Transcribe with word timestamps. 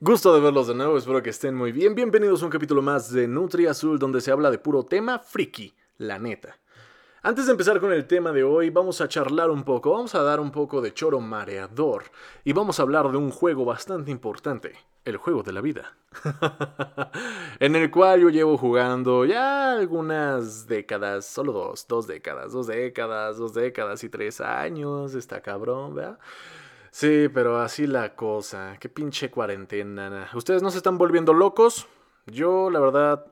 Gusto 0.00 0.32
de 0.32 0.38
verlos 0.38 0.68
de 0.68 0.76
nuevo, 0.76 0.96
espero 0.96 1.24
que 1.24 1.30
estén 1.30 1.56
muy 1.56 1.72
bien. 1.72 1.96
Bienvenidos 1.96 2.40
a 2.40 2.44
un 2.44 2.52
capítulo 2.52 2.80
más 2.80 3.12
de 3.12 3.26
Nutri 3.26 3.66
Azul 3.66 3.98
donde 3.98 4.20
se 4.20 4.30
habla 4.30 4.48
de 4.48 4.60
puro 4.60 4.84
tema 4.84 5.18
friki, 5.18 5.74
la 5.96 6.20
neta. 6.20 6.56
Antes 7.20 7.46
de 7.46 7.50
empezar 7.50 7.80
con 7.80 7.92
el 7.92 8.06
tema 8.06 8.30
de 8.30 8.44
hoy, 8.44 8.70
vamos 8.70 9.00
a 9.00 9.08
charlar 9.08 9.50
un 9.50 9.64
poco, 9.64 9.90
vamos 9.90 10.14
a 10.14 10.22
dar 10.22 10.38
un 10.38 10.52
poco 10.52 10.80
de 10.80 10.94
choro 10.94 11.18
mareador 11.18 12.04
y 12.44 12.52
vamos 12.52 12.78
a 12.78 12.84
hablar 12.84 13.10
de 13.10 13.16
un 13.16 13.32
juego 13.32 13.64
bastante 13.64 14.12
importante, 14.12 14.76
el 15.04 15.16
juego 15.16 15.42
de 15.42 15.52
la 15.52 15.60
vida. 15.60 15.96
en 17.58 17.74
el 17.74 17.90
cual 17.90 18.20
yo 18.20 18.28
llevo 18.30 18.56
jugando 18.56 19.24
ya 19.24 19.72
algunas 19.72 20.68
décadas, 20.68 21.26
solo 21.26 21.50
dos, 21.50 21.88
dos 21.88 22.06
décadas, 22.06 22.52
dos 22.52 22.68
décadas, 22.68 23.36
dos 23.36 23.52
décadas 23.52 24.04
y 24.04 24.08
tres 24.08 24.40
años, 24.40 25.14
está 25.14 25.40
cabrón, 25.40 25.96
¿verdad? 25.96 26.20
Sí, 26.90 27.28
pero 27.32 27.60
así 27.60 27.86
la 27.86 28.14
cosa. 28.14 28.76
Qué 28.80 28.88
pinche 28.88 29.30
cuarentena. 29.30 30.28
¿Ustedes 30.34 30.62
no 30.62 30.70
se 30.70 30.78
están 30.78 30.98
volviendo 30.98 31.32
locos? 31.32 31.86
Yo, 32.26 32.70
la 32.70 32.80
verdad, 32.80 33.26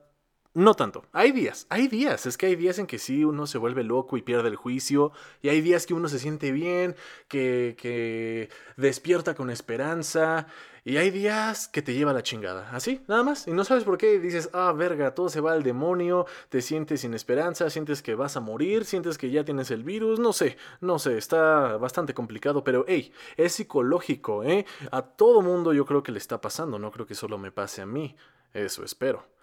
no 0.53 0.73
tanto. 0.73 1.05
Hay 1.11 1.31
días, 1.31 1.67
hay 1.69 1.87
días. 1.87 2.25
Es 2.25 2.37
que 2.37 2.47
hay 2.47 2.55
días 2.55 2.79
en 2.79 2.87
que 2.87 2.97
sí 2.97 3.23
uno 3.23 3.47
se 3.47 3.57
vuelve 3.57 3.83
loco 3.83 4.17
y 4.17 4.21
pierde 4.21 4.49
el 4.49 4.55
juicio. 4.55 5.11
Y 5.41 5.49
hay 5.49 5.61
días 5.61 5.85
que 5.85 5.93
uno 5.93 6.09
se 6.09 6.19
siente 6.19 6.51
bien, 6.51 6.95
que, 7.27 7.75
que 7.79 8.49
despierta 8.75 9.35
con 9.35 9.49
esperanza. 9.49 10.47
Y 10.87 10.95
hay 10.95 11.11
días 11.11 11.67
que 11.67 11.81
te 11.81 11.93
lleva 11.93 12.13
la 12.13 12.23
chingada. 12.23 12.69
Así, 12.71 13.01
nada 13.07 13.21
más. 13.21 13.45
Y 13.45 13.51
no 13.51 13.65
sabes 13.65 13.83
por 13.83 13.97
qué. 13.97 14.19
Dices, 14.19 14.49
ah, 14.53 14.71
verga, 14.71 15.13
todo 15.13 15.27
se 15.27 15.41
va 15.41 15.51
al 15.51 15.61
demonio. 15.61 16.25
Te 16.47 16.61
sientes 16.61 17.01
sin 17.01 17.13
esperanza, 17.13 17.69
sientes 17.69 18.01
que 18.01 18.15
vas 18.15 18.37
a 18.37 18.39
morir, 18.39 18.85
sientes 18.85 19.17
que 19.17 19.29
ya 19.29 19.43
tienes 19.43 19.69
el 19.69 19.83
virus. 19.83 20.17
No 20.17 20.31
sé, 20.31 20.57
no 20.79 20.97
sé. 20.97 21.17
Está 21.17 21.75
bastante 21.75 22.13
complicado. 22.13 22.63
Pero, 22.63 22.85
hey, 22.87 23.11
es 23.35 23.51
psicológico, 23.51 24.45
¿eh? 24.45 24.65
A 24.91 25.01
todo 25.01 25.41
mundo 25.41 25.73
yo 25.73 25.85
creo 25.85 26.03
que 26.03 26.13
le 26.13 26.19
está 26.19 26.39
pasando. 26.39 26.79
No 26.79 26.89
creo 26.89 27.05
que 27.05 27.15
solo 27.15 27.37
me 27.37 27.51
pase 27.51 27.81
a 27.81 27.85
mí. 27.85 28.15
Eso 28.53 28.85
espero. 28.85 29.36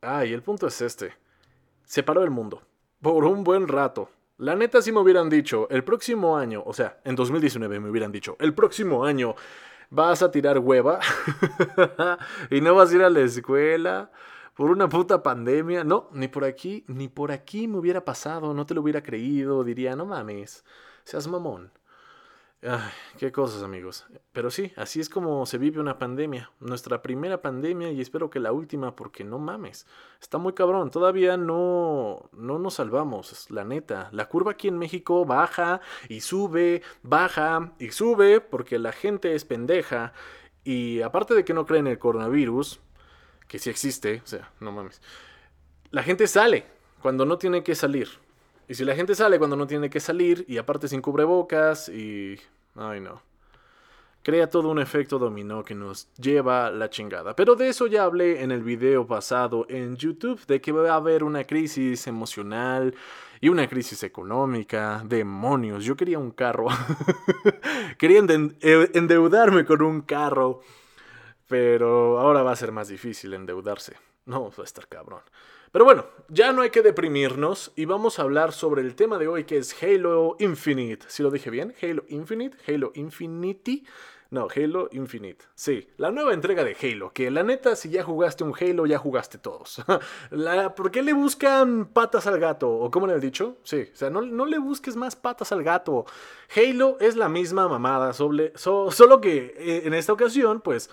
Ah, 0.00 0.24
y 0.24 0.32
el 0.32 0.42
punto 0.42 0.66
es 0.66 0.80
este. 0.80 1.14
Se 1.84 2.02
paró 2.02 2.22
el 2.22 2.30
mundo. 2.30 2.62
Por 3.02 3.24
un 3.24 3.42
buen 3.42 3.66
rato. 3.66 4.10
La 4.38 4.54
neta 4.54 4.80
si 4.80 4.92
me 4.92 5.00
hubieran 5.00 5.28
dicho, 5.28 5.68
el 5.68 5.82
próximo 5.82 6.36
año, 6.36 6.62
o 6.64 6.72
sea, 6.72 7.00
en 7.04 7.16
2019 7.16 7.80
me 7.80 7.90
hubieran 7.90 8.12
dicho, 8.12 8.36
el 8.38 8.54
próximo 8.54 9.04
año 9.04 9.34
vas 9.90 10.22
a 10.22 10.30
tirar 10.30 10.60
hueva 10.60 11.00
y 12.50 12.60
no 12.60 12.76
vas 12.76 12.92
a 12.92 12.94
ir 12.94 13.02
a 13.02 13.10
la 13.10 13.20
escuela 13.20 14.12
por 14.54 14.70
una 14.70 14.88
puta 14.88 15.24
pandemia. 15.24 15.82
No, 15.82 16.08
ni 16.12 16.28
por 16.28 16.44
aquí, 16.44 16.84
ni 16.86 17.08
por 17.08 17.32
aquí 17.32 17.66
me 17.66 17.78
hubiera 17.78 18.04
pasado, 18.04 18.54
no 18.54 18.64
te 18.64 18.74
lo 18.74 18.82
hubiera 18.82 19.02
creído, 19.02 19.64
diría, 19.64 19.96
no 19.96 20.06
mames, 20.06 20.64
seas 21.02 21.26
mamón. 21.26 21.72
Ay, 22.60 22.90
qué 23.18 23.30
cosas, 23.30 23.62
amigos. 23.62 24.04
Pero 24.32 24.50
sí, 24.50 24.72
así 24.76 24.98
es 24.98 25.08
como 25.08 25.46
se 25.46 25.58
vive 25.58 25.80
una 25.80 25.98
pandemia. 25.98 26.50
Nuestra 26.58 27.02
primera 27.02 27.40
pandemia 27.40 27.92
y 27.92 28.00
espero 28.00 28.30
que 28.30 28.40
la 28.40 28.50
última, 28.50 28.96
porque 28.96 29.22
no 29.22 29.38
mames. 29.38 29.86
Está 30.20 30.38
muy 30.38 30.54
cabrón. 30.54 30.90
Todavía 30.90 31.36
no, 31.36 32.28
no 32.32 32.58
nos 32.58 32.74
salvamos, 32.74 33.48
la 33.50 33.64
neta. 33.64 34.08
La 34.10 34.28
curva 34.28 34.52
aquí 34.52 34.66
en 34.66 34.78
México 34.78 35.24
baja 35.24 35.80
y 36.08 36.20
sube, 36.20 36.82
baja 37.02 37.74
y 37.78 37.92
sube, 37.92 38.40
porque 38.40 38.80
la 38.80 38.90
gente 38.90 39.36
es 39.36 39.44
pendeja. 39.44 40.12
Y 40.64 41.00
aparte 41.02 41.34
de 41.34 41.44
que 41.44 41.54
no 41.54 41.64
creen 41.64 41.86
en 41.86 41.92
el 41.92 41.98
coronavirus, 42.00 42.80
que 43.46 43.60
sí 43.60 43.70
existe, 43.70 44.20
o 44.24 44.26
sea, 44.26 44.50
no 44.58 44.72
mames. 44.72 45.00
La 45.90 46.02
gente 46.02 46.26
sale 46.26 46.66
cuando 47.00 47.24
no 47.24 47.38
tiene 47.38 47.62
que 47.62 47.76
salir. 47.76 48.08
Y 48.68 48.74
si 48.74 48.84
la 48.84 48.94
gente 48.94 49.14
sale 49.14 49.38
cuando 49.38 49.56
no 49.56 49.66
tiene 49.66 49.88
que 49.88 49.98
salir, 49.98 50.44
y 50.46 50.58
aparte 50.58 50.88
sin 50.88 51.00
cubrebocas, 51.00 51.88
y... 51.88 52.38
Ay 52.76 53.00
no. 53.00 53.22
Crea 54.22 54.50
todo 54.50 54.68
un 54.68 54.78
efecto 54.78 55.18
dominó 55.18 55.64
que 55.64 55.74
nos 55.74 56.12
lleva 56.16 56.70
la 56.70 56.90
chingada. 56.90 57.34
Pero 57.34 57.54
de 57.54 57.68
eso 57.68 57.86
ya 57.86 58.04
hablé 58.04 58.42
en 58.42 58.50
el 58.50 58.62
video 58.62 59.06
pasado 59.06 59.64
en 59.70 59.96
YouTube, 59.96 60.44
de 60.46 60.60
que 60.60 60.70
va 60.70 60.92
a 60.92 60.96
haber 60.96 61.24
una 61.24 61.44
crisis 61.44 62.06
emocional 62.06 62.94
y 63.40 63.48
una 63.48 63.66
crisis 63.66 64.02
económica. 64.02 65.02
Demonios, 65.06 65.82
yo 65.84 65.96
quería 65.96 66.18
un 66.18 66.32
carro. 66.32 66.66
quería 67.98 68.20
eh, 68.28 68.90
endeudarme 68.92 69.64
con 69.64 69.80
un 69.80 70.02
carro. 70.02 70.60
Pero 71.46 72.18
ahora 72.18 72.42
va 72.42 72.52
a 72.52 72.56
ser 72.56 72.70
más 72.70 72.88
difícil 72.88 73.32
endeudarse. 73.32 73.96
No, 74.26 74.50
va 74.50 74.62
a 74.62 74.64
estar 74.64 74.86
cabrón. 74.88 75.22
Pero 75.70 75.84
bueno, 75.84 76.06
ya 76.28 76.52
no 76.52 76.62
hay 76.62 76.70
que 76.70 76.82
deprimirnos 76.82 77.72
y 77.76 77.84
vamos 77.84 78.18
a 78.18 78.22
hablar 78.22 78.52
sobre 78.52 78.80
el 78.82 78.94
tema 78.94 79.18
de 79.18 79.28
hoy 79.28 79.44
que 79.44 79.58
es 79.58 79.82
Halo 79.82 80.36
Infinite. 80.38 81.06
¿Sí 81.08 81.22
lo 81.22 81.30
dije 81.30 81.50
bien? 81.50 81.74
Halo 81.82 82.04
Infinite, 82.08 82.56
Halo 82.66 82.92
Infinity. 82.94 83.84
No, 84.30 84.48
Halo 84.54 84.88
Infinite. 84.92 85.44
Sí, 85.54 85.88
la 85.96 86.10
nueva 86.10 86.34
entrega 86.34 86.64
de 86.64 86.76
Halo. 86.80 87.12
Que 87.12 87.30
la 87.30 87.42
neta, 87.42 87.76
si 87.76 87.90
ya 87.90 88.02
jugaste 88.02 88.44
un 88.44 88.54
Halo, 88.58 88.86
ya 88.86 88.98
jugaste 88.98 89.38
todos. 89.38 89.82
¿Por 90.76 90.90
qué 90.90 91.02
le 91.02 91.12
buscan 91.12 91.86
patas 91.86 92.26
al 92.26 92.38
gato? 92.38 92.70
¿O 92.70 92.90
cómo 92.90 93.06
le 93.06 93.14
he 93.14 93.20
dicho? 93.20 93.56
Sí, 93.62 93.88
o 93.92 93.96
sea, 93.96 94.10
no, 94.10 94.46
le 94.46 94.58
busques 94.58 94.96
más 94.96 95.16
patas 95.16 95.52
al 95.52 95.62
gato. 95.62 96.06
Halo 96.54 96.98
es 97.00 97.16
la 97.16 97.28
misma 97.28 97.68
mamada, 97.68 98.12
solo 98.12 99.20
que 99.20 99.54
eh, 99.58 99.82
en 99.84 99.94
esta 99.94 100.12
ocasión, 100.12 100.60
pues, 100.60 100.90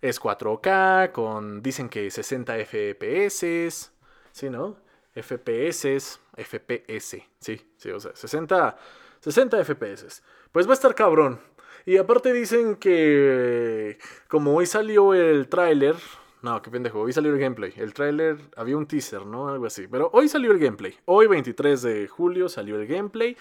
es 0.00 0.20
4K, 0.20 1.12
con, 1.12 1.62
dicen 1.62 1.88
que 1.88 2.10
60 2.10 2.54
FPS. 2.64 3.92
Sí, 4.38 4.48
¿no? 4.50 4.76
FPS, 5.16 6.20
FPS, 6.36 7.26
sí, 7.40 7.60
sí, 7.76 7.90
o 7.90 7.98
sea, 7.98 8.14
60, 8.14 8.78
60 9.18 9.64
FPS. 9.64 10.22
Pues 10.52 10.68
va 10.68 10.70
a 10.70 10.74
estar 10.74 10.94
cabrón. 10.94 11.40
Y 11.84 11.96
aparte 11.96 12.32
dicen 12.32 12.76
que 12.76 13.98
como 14.28 14.54
hoy 14.54 14.66
salió 14.66 15.12
el 15.12 15.48
tráiler, 15.48 15.96
no, 16.42 16.62
qué 16.62 16.70
pendejo, 16.70 17.00
hoy 17.00 17.12
salió 17.12 17.32
el 17.32 17.40
gameplay. 17.40 17.72
El 17.78 17.92
tráiler, 17.92 18.38
había 18.54 18.76
un 18.76 18.86
teaser, 18.86 19.26
¿no? 19.26 19.48
Algo 19.48 19.66
así. 19.66 19.88
Pero 19.88 20.08
hoy 20.12 20.28
salió 20.28 20.52
el 20.52 20.60
gameplay. 20.60 20.96
Hoy 21.06 21.26
23 21.26 21.82
de 21.82 22.06
julio 22.06 22.48
salió 22.48 22.80
el 22.80 22.86
gameplay. 22.86 23.36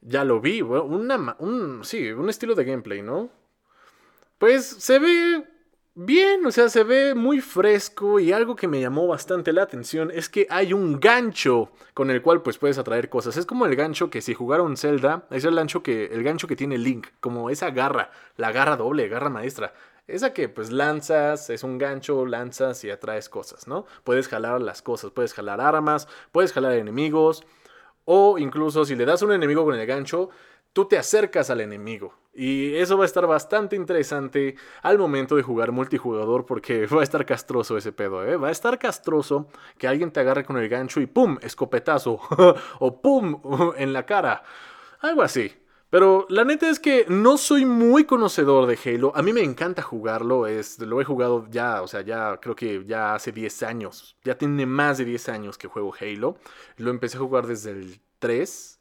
Ya 0.00 0.24
lo 0.24 0.40
vi, 0.40 0.60
una, 0.60 1.36
un, 1.38 1.84
sí, 1.84 2.10
un 2.10 2.28
estilo 2.30 2.56
de 2.56 2.64
gameplay, 2.64 3.00
¿no? 3.00 3.30
Pues 4.38 4.66
se 4.66 4.98
ve 4.98 5.55
Bien, 5.98 6.44
o 6.44 6.52
sea, 6.52 6.68
se 6.68 6.84
ve 6.84 7.14
muy 7.14 7.40
fresco 7.40 8.20
y 8.20 8.30
algo 8.30 8.54
que 8.54 8.68
me 8.68 8.82
llamó 8.82 9.06
bastante 9.06 9.50
la 9.54 9.62
atención 9.62 10.10
es 10.12 10.28
que 10.28 10.46
hay 10.50 10.74
un 10.74 11.00
gancho 11.00 11.70
con 11.94 12.10
el 12.10 12.20
cual 12.20 12.42
pues 12.42 12.58
puedes 12.58 12.76
atraer 12.76 13.08
cosas. 13.08 13.38
Es 13.38 13.46
como 13.46 13.64
el 13.64 13.76
gancho 13.76 14.10
que 14.10 14.20
si 14.20 14.34
jugaron 14.34 14.76
Zelda, 14.76 15.26
es 15.30 15.46
el 15.46 15.54
gancho 15.54 15.82
que 15.82 16.04
el 16.12 16.22
gancho 16.22 16.48
que 16.48 16.54
tiene 16.54 16.76
Link, 16.76 17.06
como 17.20 17.48
esa 17.48 17.70
garra, 17.70 18.10
la 18.36 18.52
garra 18.52 18.76
doble, 18.76 19.08
garra 19.08 19.30
maestra. 19.30 19.72
Esa 20.06 20.34
que 20.34 20.50
pues 20.50 20.70
lanzas, 20.70 21.48
es 21.48 21.62
un 21.62 21.78
gancho, 21.78 22.26
lanzas 22.26 22.84
y 22.84 22.90
atraes 22.90 23.30
cosas, 23.30 23.66
¿no? 23.66 23.86
Puedes 24.04 24.28
jalar 24.28 24.60
las 24.60 24.82
cosas, 24.82 25.12
puedes 25.12 25.32
jalar 25.32 25.62
armas, 25.62 26.08
puedes 26.30 26.52
jalar 26.52 26.72
enemigos 26.74 27.42
o 28.04 28.36
incluso 28.36 28.84
si 28.84 28.96
le 28.96 29.06
das 29.06 29.22
a 29.22 29.24
un 29.24 29.32
enemigo 29.32 29.64
con 29.64 29.74
el 29.74 29.86
gancho, 29.86 30.28
tú 30.74 30.84
te 30.84 30.98
acercas 30.98 31.48
al 31.48 31.62
enemigo. 31.62 32.12
Y 32.36 32.76
eso 32.76 32.98
va 32.98 33.04
a 33.04 33.06
estar 33.06 33.26
bastante 33.26 33.76
interesante 33.76 34.56
al 34.82 34.98
momento 34.98 35.36
de 35.36 35.42
jugar 35.42 35.72
multijugador 35.72 36.44
porque 36.44 36.86
va 36.94 37.00
a 37.00 37.02
estar 37.02 37.24
castroso 37.24 37.76
ese 37.76 37.92
pedo, 37.92 38.24
¿eh? 38.24 38.36
Va 38.36 38.48
a 38.48 38.52
estar 38.52 38.78
castroso 38.78 39.48
que 39.78 39.88
alguien 39.88 40.10
te 40.10 40.20
agarre 40.20 40.44
con 40.44 40.58
el 40.58 40.68
gancho 40.68 41.00
y 41.00 41.06
¡pum! 41.06 41.38
escopetazo 41.40 42.20
o 42.78 43.00
¡pum! 43.00 43.40
en 43.76 43.92
la 43.92 44.04
cara. 44.04 44.42
Algo 45.00 45.22
así. 45.22 45.52
Pero 45.88 46.26
la 46.28 46.44
neta 46.44 46.68
es 46.68 46.80
que 46.80 47.06
no 47.08 47.38
soy 47.38 47.64
muy 47.64 48.04
conocedor 48.04 48.66
de 48.66 48.78
Halo. 48.84 49.12
A 49.14 49.22
mí 49.22 49.32
me 49.32 49.42
encanta 49.42 49.82
jugarlo. 49.82 50.46
Es, 50.46 50.78
lo 50.80 51.00
he 51.00 51.04
jugado 51.04 51.46
ya, 51.48 51.80
o 51.80 51.88
sea, 51.88 52.02
ya 52.02 52.38
creo 52.38 52.56
que 52.56 52.84
ya 52.84 53.14
hace 53.14 53.32
10 53.32 53.62
años. 53.62 54.16
Ya 54.24 54.36
tiene 54.36 54.66
más 54.66 54.98
de 54.98 55.04
10 55.04 55.28
años 55.30 55.56
que 55.56 55.68
juego 55.68 55.94
Halo. 55.98 56.36
Lo 56.76 56.90
empecé 56.90 57.16
a 57.16 57.20
jugar 57.20 57.46
desde 57.46 57.70
el 57.70 58.00
3 58.18 58.76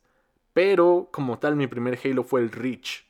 pero 0.56 1.10
como 1.12 1.38
tal 1.38 1.58
mi 1.58 1.68
primer 1.68 2.00
Halo 2.02 2.24
fue 2.24 2.40
el 2.40 2.50
Reach. 2.50 3.04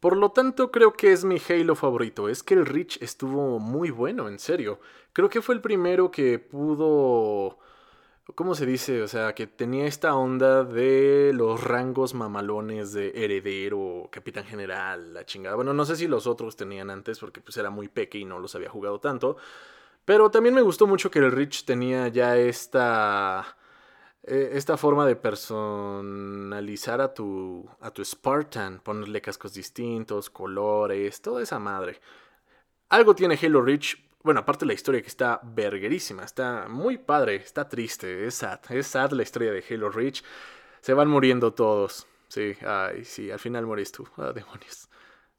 Por 0.00 0.16
lo 0.16 0.30
tanto 0.30 0.70
creo 0.70 0.92
que 0.92 1.12
es 1.12 1.24
mi 1.24 1.40
Halo 1.48 1.74
favorito. 1.74 2.28
Es 2.28 2.42
que 2.42 2.54
el 2.54 2.66
Reach 2.66 3.02
estuvo 3.02 3.58
muy 3.58 3.90
bueno, 3.90 4.28
en 4.28 4.38
serio. 4.38 4.80
Creo 5.12 5.28
que 5.28 5.42
fue 5.42 5.54
el 5.54 5.60
primero 5.60 6.10
que 6.10 6.38
pudo... 6.38 7.58
¿Cómo 8.34 8.54
se 8.54 8.66
dice? 8.66 9.02
O 9.02 9.08
sea, 9.08 9.34
que 9.34 9.46
tenía 9.46 9.86
esta 9.86 10.14
onda 10.14 10.62
de 10.62 11.32
los 11.34 11.64
rangos 11.64 12.12
mamalones 12.12 12.92
de 12.92 13.10
heredero, 13.14 14.08
capitán 14.12 14.44
general, 14.44 15.14
la 15.14 15.24
chingada. 15.24 15.56
Bueno, 15.56 15.72
no 15.72 15.84
sé 15.86 15.96
si 15.96 16.06
los 16.06 16.26
otros 16.26 16.54
tenían 16.54 16.90
antes 16.90 17.18
porque 17.18 17.40
pues 17.40 17.56
era 17.56 17.70
muy 17.70 17.88
pequeño 17.88 18.26
y 18.26 18.28
no 18.28 18.38
los 18.38 18.54
había 18.54 18.68
jugado 18.68 19.00
tanto. 19.00 19.38
Pero 20.04 20.30
también 20.30 20.54
me 20.54 20.62
gustó 20.62 20.86
mucho 20.86 21.10
que 21.10 21.18
el 21.20 21.32
Reach 21.32 21.64
tenía 21.64 22.08
ya 22.08 22.36
esta 22.36 23.56
esta 24.28 24.76
forma 24.76 25.06
de 25.06 25.16
personalizar 25.16 27.00
a 27.00 27.12
tu, 27.14 27.68
a 27.80 27.90
tu 27.90 28.04
Spartan, 28.04 28.80
ponerle 28.80 29.20
cascos 29.20 29.54
distintos, 29.54 30.30
colores, 30.30 31.20
toda 31.22 31.42
esa 31.42 31.58
madre. 31.58 32.00
Algo 32.90 33.14
tiene 33.14 33.38
Halo 33.40 33.62
Reach, 33.62 33.96
bueno, 34.22 34.40
aparte 34.40 34.66
la 34.66 34.74
historia 34.74 35.00
que 35.00 35.08
está 35.08 35.40
verguerísima, 35.42 36.24
está 36.24 36.66
muy 36.68 36.98
padre, 36.98 37.36
está 37.36 37.68
triste, 37.68 38.26
es 38.26 38.34
sad, 38.34 38.60
es 38.70 38.86
sad 38.86 39.12
la 39.12 39.22
historia 39.22 39.52
de 39.52 39.64
Halo 39.70 39.90
Reach. 39.90 40.22
Se 40.80 40.94
van 40.94 41.08
muriendo 41.08 41.52
todos. 41.54 42.06
Sí, 42.28 42.54
ay, 42.66 43.04
sí, 43.04 43.30
al 43.30 43.38
final 43.38 43.66
mueres 43.66 43.90
tú. 43.92 44.06
Ah, 44.16 44.32
demonios. 44.34 44.87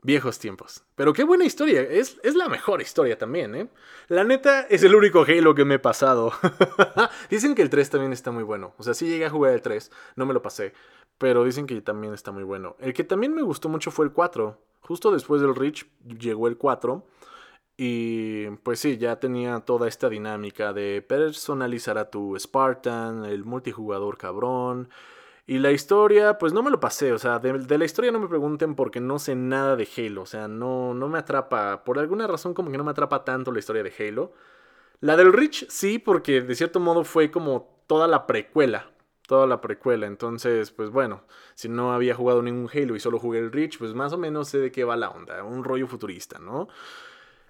Viejos 0.01 0.39
tiempos. 0.39 0.83
Pero 0.95 1.11
qué 1.11 1.23
buena 1.23 1.43
historia. 1.43 1.81
Es, 1.81 2.19
es, 2.23 2.35
la 2.35 2.47
mejor 2.47 2.81
historia 2.81 3.17
también, 3.17 3.53
¿eh? 3.53 3.67
La 4.07 4.23
neta 4.23 4.61
es 4.61 4.83
el 4.83 4.95
único 4.95 5.25
Halo 5.27 5.53
que 5.53 5.65
me 5.65 5.75
he 5.75 5.79
pasado. 5.79 6.31
dicen 7.29 7.53
que 7.53 7.61
el 7.61 7.69
3 7.69 7.89
también 7.89 8.13
está 8.13 8.31
muy 8.31 8.43
bueno. 8.43 8.73
O 8.77 8.83
sea, 8.83 8.93
sí 8.93 9.07
llegué 9.07 9.25
a 9.25 9.29
jugar 9.29 9.53
el 9.53 9.61
3, 9.61 9.91
no 10.15 10.25
me 10.25 10.33
lo 10.33 10.41
pasé. 10.41 10.73
Pero 11.17 11.43
dicen 11.43 11.67
que 11.67 11.81
también 11.81 12.13
está 12.13 12.31
muy 12.31 12.43
bueno. 12.43 12.77
El 12.79 12.93
que 12.93 13.03
también 13.03 13.33
me 13.33 13.41
gustó 13.41 13.67
mucho 13.67 13.91
fue 13.91 14.05
el 14.05 14.13
4. 14.13 14.57
Justo 14.81 15.11
después 15.11 15.41
del 15.41 15.53
Reach 15.53 15.85
llegó 16.17 16.47
el 16.47 16.57
4. 16.57 17.05
Y 17.75 18.49
pues 18.63 18.79
sí, 18.79 18.97
ya 18.97 19.19
tenía 19.19 19.59
toda 19.61 19.87
esta 19.87 20.09
dinámica 20.09 20.73
de 20.73 21.01
personalizar 21.01 21.97
a 21.97 22.09
tu 22.09 22.37
Spartan, 22.39 23.25
el 23.25 23.43
multijugador 23.43 24.17
cabrón. 24.17 24.89
Y 25.49 25.57
la 25.57 25.71
historia, 25.71 26.37
pues 26.37 26.53
no 26.53 26.61
me 26.61 26.69
lo 26.69 26.79
pasé, 26.79 27.11
o 27.11 27.17
sea, 27.17 27.39
de, 27.39 27.77
la 27.79 27.83
historia 27.83 28.11
no 28.11 28.19
me 28.19 28.27
pregunten 28.27 28.75
porque 28.75 28.99
no 28.99 29.17
sé 29.17 29.33
nada 29.33 29.75
de 29.75 29.87
Halo, 29.97 30.21
o 30.21 30.25
sea, 30.27 30.47
no, 30.47 30.93
no 30.93 31.09
me 31.09 31.17
atrapa, 31.17 31.83
por 31.83 31.97
alguna 31.97 32.27
razón 32.27 32.53
como 32.53 32.69
que 32.69 32.77
no 32.77 32.83
me 32.83 32.91
atrapa 32.91 33.25
tanto 33.25 33.51
la 33.51 33.57
historia 33.57 33.81
de 33.81 33.91
Halo. 33.97 34.31
La 34.99 35.17
del 35.17 35.33
Rich 35.33 35.65
sí, 35.67 35.97
porque 35.97 36.41
de 36.41 36.53
cierto 36.53 36.79
modo 36.79 37.03
fue 37.03 37.31
como 37.31 37.81
toda 37.87 38.07
la 38.07 38.27
precuela, 38.27 38.91
toda 39.27 39.47
la 39.47 39.59
precuela, 39.59 40.05
entonces, 40.05 40.69
pues 40.69 40.91
bueno, 40.91 41.23
si 41.55 41.67
no 41.67 41.93
había 41.93 42.13
jugado 42.13 42.43
ningún 42.43 42.69
Halo 42.71 42.95
y 42.95 42.99
solo 42.99 43.17
jugué 43.17 43.39
el 43.39 43.51
Rich, 43.51 43.79
pues 43.79 43.95
más 43.95 44.13
o 44.13 44.19
menos 44.19 44.49
sé 44.49 44.59
de 44.59 44.71
qué 44.71 44.83
va 44.83 44.97
la 44.97 45.09
onda, 45.09 45.43
un 45.43 45.63
rollo 45.63 45.87
futurista, 45.87 46.37
¿no? 46.37 46.67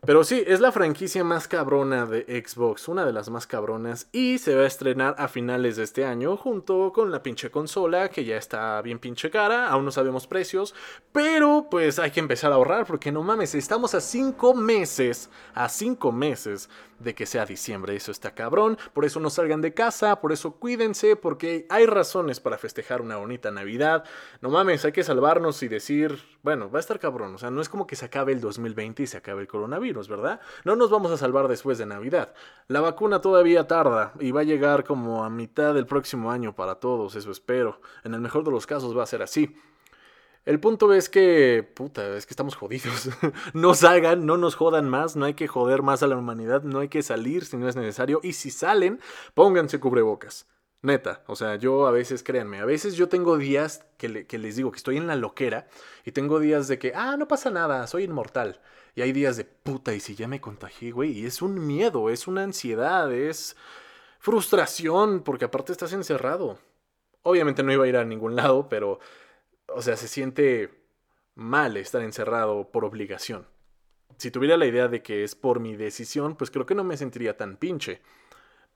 Pero 0.06 0.24
sí, 0.24 0.44
es 0.48 0.62
la 0.62 0.72
franquicia 0.72 1.24
más 1.26 1.48
cabrona 1.48 2.06
de 2.06 2.24
Xbox, 2.46 2.88
una 2.88 3.06
de 3.06 3.12
las 3.12 3.30
más 3.30 3.46
cabronas, 3.46 4.08
y 4.14 4.38
se 4.38 4.56
va 4.56 4.64
a 4.64 4.68
estrenar 4.68 5.16
a 5.18 5.28
finales 5.28 5.76
de 5.76 5.84
este 5.84 6.06
año 6.06 6.38
junto 6.38 6.94
con 6.94 7.12
la 7.12 7.22
pinche 7.22 7.52
consola, 7.52 8.10
que 8.10 8.24
ya 8.24 8.38
está 8.38 8.82
bien 8.82 9.00
pinche 9.00 9.30
cara, 9.30 9.68
aún 9.68 9.84
no 9.84 9.92
sabemos 9.92 10.26
precios, 10.26 10.74
pero 11.12 11.68
pues 11.70 12.00
hay 12.00 12.12
que 12.12 12.22
empezar 12.22 12.52
a 12.52 12.56
ahorrar 12.56 12.86
porque 12.86 13.12
no 13.12 13.24
mames, 13.24 13.56
estamos 13.56 13.94
a 13.94 14.00
5 14.00 14.54
meses, 14.54 15.30
a 15.54 15.68
5 15.68 16.12
meses 16.14 16.70
de 17.00 17.16
que 17.16 17.26
sea 17.26 17.46
diciembre, 17.46 17.96
eso 17.96 18.12
está 18.12 18.34
cabrón, 18.36 18.78
por 18.94 19.06
eso 19.06 19.20
no 19.20 19.30
salgan 19.30 19.62
de 19.62 19.74
casa, 19.74 20.20
por 20.20 20.32
eso 20.32 20.54
cuídense, 20.54 21.16
porque 21.16 21.66
hay 21.70 21.86
razones 21.86 22.40
para 22.40 22.58
festejar 22.58 23.02
una 23.02 23.18
bonita 23.18 23.52
Navidad, 23.52 24.04
no 24.42 24.50
mames, 24.50 24.86
hay 24.86 24.92
que 24.92 25.04
salvarnos 25.04 25.64
y 25.64 25.68
decir, 25.68 26.20
bueno, 26.42 26.72
va 26.72 26.80
a 26.80 26.82
estar 26.82 27.00
cabrón, 27.00 27.36
o 27.36 27.38
sea, 27.38 27.52
no 27.52 27.62
es 27.62 27.70
como 27.70 27.86
que 27.86 27.96
se 27.96 28.06
acabe 28.06 28.32
el 28.32 28.40
2020 28.42 29.04
y 29.04 29.08
se 29.08 29.18
acabe 29.18 29.42
el 29.42 29.48
coronavirus, 29.48 30.08
¿verdad? 30.08 30.40
No 30.64 30.76
nos 30.76 30.90
vamos 30.90 31.12
a 31.12 31.18
salvar 31.18 31.48
después 31.48 31.78
de 31.78 31.86
Navidad. 31.86 32.34
La 32.68 32.82
vacuna 32.82 33.22
todavía 33.22 33.68
tarda 33.68 34.14
y 34.20 34.32
va 34.32 34.42
a 34.42 34.46
llegar 34.46 34.84
como 34.84 35.24
a 35.24 35.30
mitad 35.30 35.74
del 35.74 35.86
próximo 35.86 36.32
año 36.32 36.56
para 36.56 36.76
todos, 36.76 37.16
eso 37.16 37.32
espero. 37.32 37.82
En 38.04 38.14
el 38.14 38.22
mejor 38.22 38.44
de 38.44 38.52
los 38.52 38.66
casos 38.66 38.98
va 38.98 39.04
a 39.04 39.08
ser 39.08 39.22
así. 39.22 39.56
El 40.46 40.60
punto 40.60 40.94
es 40.94 41.10
que, 41.10 41.70
puta, 41.76 42.16
es 42.16 42.26
que 42.26 42.34
estamos 42.34 42.56
jodidos. 42.56 43.10
no 43.54 43.74
salgan, 43.74 44.26
no 44.26 44.38
nos 44.38 44.56
jodan 44.56 44.90
más, 44.90 45.16
no 45.16 45.26
hay 45.26 45.34
que 45.34 45.48
joder 45.48 45.84
más 45.84 46.02
a 46.02 46.08
la 46.08 46.18
humanidad, 46.18 46.64
no 46.64 46.80
hay 46.80 46.88
que 46.88 47.04
salir 47.04 47.46
si 47.46 47.58
no 47.58 47.68
es 47.68 47.76
necesario. 47.76 48.20
Y 48.24 48.34
si 48.34 48.50
salen, 48.50 49.00
pónganse 49.34 49.80
cubrebocas. 49.80 50.48
Neta, 50.82 51.24
o 51.28 51.36
sea, 51.36 51.58
yo 51.58 51.88
a 51.88 51.92
veces, 51.92 52.24
créanme, 52.24 52.60
a 52.60 52.66
veces 52.66 52.96
yo 52.96 53.10
tengo 53.10 53.38
días 53.38 53.86
que, 53.98 54.08
les 54.08 54.56
digo 54.56 54.72
que 54.72 54.78
estoy 54.78 54.96
en 54.96 55.08
la 55.08 55.18
loquera 55.18 55.68
y 56.06 56.14
tengo 56.14 56.40
días 56.40 56.70
de 56.70 56.80
que, 56.80 56.94
ah, 56.96 57.18
no 57.18 57.28
pasa 57.28 57.50
nada, 57.52 57.86
soy 57.88 58.04
inmortal. 58.06 58.62
Y 58.96 59.02
hay 59.02 59.12
días 59.12 59.36
de 59.36 59.44
puta, 59.44 59.94
y 59.94 60.00
si 60.00 60.16
ya 60.16 60.28
me 60.30 60.40
contagié, 60.40 60.92
güey, 60.92 61.12
y 61.12 61.26
es 61.26 61.42
un 61.42 61.68
miedo, 61.68 62.10
es 62.10 62.28
una 62.28 62.44
ansiedad, 62.44 63.12
es 63.12 63.58
frustración, 64.20 65.22
porque 65.24 65.46
aparte 65.46 65.74
estás 65.74 65.92
encerrado. 65.92 66.60
Obviamente 67.24 67.62
no 67.62 67.74
iba 67.74 67.84
a 67.84 67.88
ir 67.88 67.98
a 67.98 68.06
ningún 68.06 68.38
lado, 68.38 68.70
pero, 68.70 69.00
o 69.68 69.82
sea, 69.82 69.98
se 69.98 70.08
siente 70.08 70.70
mal 71.36 71.76
estar 71.76 72.02
encerrado 72.02 72.72
por 72.72 72.86
obligación. 72.86 73.48
Si 74.18 74.32
tuviera 74.32 74.58
la 74.58 74.66
idea 74.66 74.88
de 74.88 75.02
que 75.04 75.24
es 75.26 75.36
por 75.36 75.60
mi 75.60 75.76
decisión, 75.76 76.36
pues 76.36 76.52
creo 76.52 76.66
que 76.66 76.76
no 76.76 76.84
me 76.86 76.98
sentiría 76.98 77.38
tan 77.38 77.58
pinche. 77.58 78.02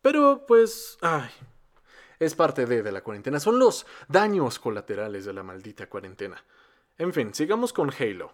Pero, 0.01 0.45
pues, 0.45 0.97
ay, 1.01 1.29
es 2.25 2.35
parte 2.35 2.65
de, 2.65 2.83
de 2.83 2.91
la 2.91 3.01
cuarentena. 3.01 3.39
Son 3.39 3.59
los 3.59 3.85
daños 4.07 4.59
colaterales 4.59 5.25
de 5.25 5.33
la 5.33 5.43
maldita 5.43 5.87
cuarentena. 5.87 6.43
En 6.97 7.13
fin, 7.13 7.33
sigamos 7.33 7.73
con 7.73 7.91
Halo. 7.91 8.33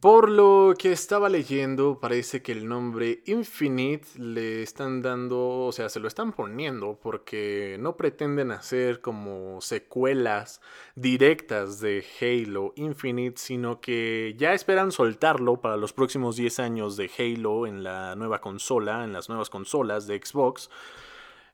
Por 0.00 0.30
lo 0.30 0.74
que 0.78 0.92
estaba 0.92 1.28
leyendo, 1.28 1.98
parece 1.98 2.40
que 2.40 2.52
el 2.52 2.68
nombre 2.68 3.20
Infinite 3.26 4.06
le 4.16 4.62
están 4.62 5.02
dando, 5.02 5.66
o 5.66 5.72
sea, 5.72 5.88
se 5.88 5.98
lo 5.98 6.06
están 6.06 6.32
poniendo 6.32 7.00
porque 7.02 7.76
no 7.80 7.96
pretenden 7.96 8.52
hacer 8.52 9.00
como 9.00 9.60
secuelas 9.60 10.60
directas 10.94 11.80
de 11.80 12.04
Halo 12.20 12.74
Infinite, 12.76 13.38
sino 13.38 13.80
que 13.80 14.36
ya 14.38 14.52
esperan 14.52 14.92
soltarlo 14.92 15.60
para 15.60 15.76
los 15.76 15.92
próximos 15.92 16.36
10 16.36 16.60
años 16.60 16.96
de 16.96 17.10
Halo 17.18 17.66
en 17.66 17.82
la 17.82 18.14
nueva 18.14 18.40
consola, 18.40 19.02
en 19.02 19.12
las 19.12 19.28
nuevas 19.28 19.50
consolas 19.50 20.06
de 20.06 20.20
Xbox 20.24 20.70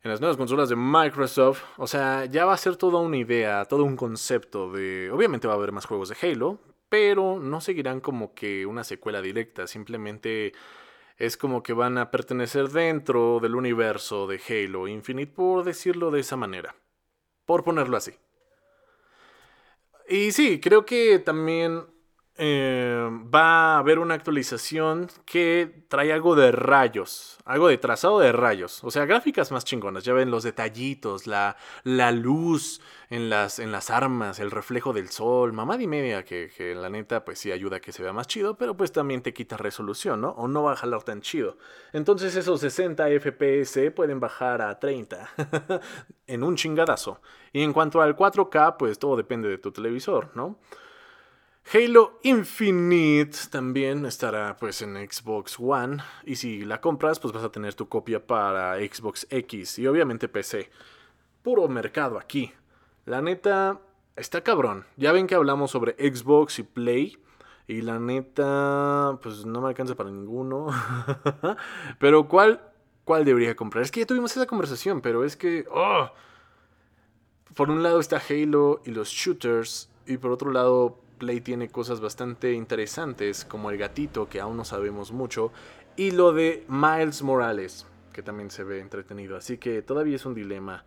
en 0.05 0.11
las 0.11 0.21
nuevas 0.21 0.37
consolas 0.37 0.69
de 0.69 0.77
Microsoft. 0.77 1.63
O 1.79 1.87
sea, 1.87 2.27
ya 2.27 2.45
va 2.45 2.53
a 2.53 2.59
ser 2.59 2.77
toda 2.77 3.01
una 3.01 3.17
idea, 3.17 3.65
todo 3.65 3.85
un 3.85 3.97
concepto 3.97 4.71
de... 4.71 5.11
Obviamente 5.11 5.49
va 5.49 5.55
a 5.55 5.57
haber 5.57 5.73
más 5.73 5.87
juegos 5.87 6.11
de 6.11 6.17
Halo, 6.21 6.61
pero 6.91 7.41
no 7.41 7.63
seguirán 7.63 8.01
como 8.01 8.35
que 8.35 8.67
una 8.67 8.85
secuela 8.85 9.23
directa, 9.23 9.67
simplemente 9.67 10.53
es 11.17 11.39
como 11.39 11.63
que 11.63 11.73
van 11.73 11.97
a 11.97 12.11
pertenecer 12.11 12.69
dentro 12.69 13.41
del 13.41 13.55
universo 13.55 14.27
de 14.27 14.41
Halo 14.47 14.89
Infinite, 14.89 15.33
por 15.33 15.65
decirlo 15.65 16.11
de 16.11 16.21
esa 16.21 16.37
manera, 16.37 16.77
por 17.47 17.65
ponerlo 17.65 17.97
así. 17.97 18.13
Y 20.07 20.33
sí, 20.33 20.61
creo 20.61 20.85
que 20.85 21.19
también 21.19 21.87
eh, 22.37 23.09
va 23.33 23.77
a 23.77 23.79
haber 23.79 24.01
una 24.01 24.15
actualización 24.15 25.09
que 25.25 25.85
trae 25.89 26.13
algo 26.13 26.35
de 26.35 26.51
rayos, 26.51 27.39
algo 27.45 27.69
de 27.69 27.79
trazado 27.79 28.19
de 28.19 28.33
rayos, 28.33 28.83
o 28.83 28.91
sea, 28.91 29.05
gráficas 29.05 29.53
más 29.53 29.65
chingonas, 29.65 30.03
ya 30.03 30.15
ven 30.15 30.33
los 30.33 30.43
detallitos, 30.43 31.29
la, 31.29 31.57
la 31.85 32.11
luz 32.11 32.81
en 33.09 33.31
las, 33.31 33.61
en 33.61 33.71
las 33.71 33.89
armas, 33.91 34.41
el 34.41 34.51
reflejo 34.51 34.93
del 34.93 35.11
sol, 35.11 35.53
mamá 35.53 35.81
y 35.81 35.87
media, 35.87 36.25
que, 36.25 36.51
que, 36.57 36.75
la 36.75 36.91
neta 36.91 37.25
pues 37.25 37.39
sí 37.39 37.53
ayuda 37.53 37.77
a 37.77 37.81
que 37.81 37.93
se 37.93 38.03
vea 38.03 38.13
más 38.13 38.27
chido, 38.27 38.59
pero 38.59 38.77
pues 38.77 38.91
también 38.91 39.23
te 39.23 39.33
quita 39.33 39.57
resolución, 39.57 40.21
¿no? 40.21 40.31
O 40.31 40.49
no 40.49 40.65
va 40.65 40.73
a 40.73 40.77
jalar 40.77 41.05
tan 41.05 41.21
chido. 41.21 41.57
Entonces 41.93 42.35
esos 42.35 42.61
60 42.61 43.07
FPS 43.21 43.93
pueden 43.93 44.19
bajar 44.19 44.61
a 44.61 44.81
30 44.81 45.31
en 46.27 46.43
un 46.43 46.57
chingadazo. 46.57 47.21
Y 47.53 47.63
en 47.63 47.73
cuanto 47.73 48.03
al 48.03 48.17
4K, 48.17 48.77
pues 48.77 48.99
todo 48.99 49.17
depende 49.17 49.49
de 49.49 49.59
tu 49.59 49.71
televisor, 49.71 50.31
¿no? 50.35 50.59
Halo 51.73 52.21
Infinite 52.23 53.37
también 53.51 54.05
estará 54.05 54.57
pues 54.57 54.83
en 54.83 54.97
Xbox 54.97 55.57
One 55.59 56.03
y 56.25 56.37
si 56.37 56.65
la 56.65 56.81
compras 56.81 57.19
pues 57.19 57.33
vas 57.33 57.43
a 57.43 57.51
tener 57.51 57.75
tu 57.75 57.89
copia 57.89 58.25
para 58.25 58.77
Xbox 58.77 59.27
X 59.31 59.79
y 59.79 59.87
obviamente 59.87 60.29
PC. 60.29 60.71
Puro 61.43 61.67
mercado 61.69 62.19
aquí. 62.19 62.53
La 63.07 63.23
neta 63.23 63.81
está 64.15 64.43
cabrón. 64.43 64.85
Ya 64.97 65.13
ven 65.13 65.27
que 65.27 65.35
hablamos 65.35 65.71
sobre 65.71 65.93
Xbox 65.93 66.59
y 66.59 66.63
Play 66.65 67.19
y 67.67 67.81
la 67.81 67.99
neta 67.99 69.19
pues 69.23 69.47
no 69.47 69.63
me 69.63 69.69
alcanza 69.69 69.95
para 69.95 70.11
ninguno. 70.11 70.69
pero 71.99 72.29
¿cuál 72.29 72.61
cuál 73.05 73.25
debería 73.25 73.57
comprar? 73.57 73.83
Es 73.83 73.91
que 73.91 74.01
ya 74.01 74.07
tuvimos 74.07 74.37
esa 74.37 74.47
conversación, 74.47 75.01
pero 75.01 75.25
es 75.25 75.37
que 75.37 75.65
oh, 75.73 76.11
por 77.57 77.71
un 77.71 77.83
lado 77.83 78.01
está 78.01 78.23
Halo 78.29 78.83
y 78.85 78.91
los 78.91 79.09
shooters 79.09 79.91
y 80.07 80.19
por 80.19 80.31
otro 80.31 80.53
lado 80.53 81.04
Play 81.15 81.41
tiene 81.41 81.69
cosas 81.69 82.01
bastante 82.01 82.53
interesantes, 82.53 83.45
como 83.45 83.71
el 83.71 83.79
gatito, 83.79 84.29
que 84.29 84.41
aún 84.41 84.57
no 84.57 84.65
sabemos 84.65 85.13
mucho, 85.13 85.53
y 85.97 86.11
lo 86.11 86.33
de 86.33 86.65
Miles 86.69 87.23
Morales, 87.23 87.87
que 88.13 88.23
también 88.23 88.51
se 88.51 88.65
ve 88.65 88.81
entretenido. 88.81 89.37
Así 89.37 89.59
que 89.59 89.83
todavía 89.83 90.17
es 90.17 90.27
un 90.27 90.35
dilema. 90.35 90.85